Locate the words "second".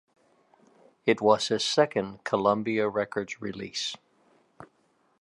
1.63-2.23